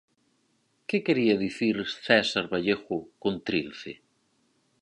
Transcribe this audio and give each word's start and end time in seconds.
Que 0.87 0.97
quería 1.05 1.35
dicir 1.45 1.75
César 2.05 2.45
Vallejo 2.53 2.97
con 3.21 3.33
Trilce? 3.47 3.93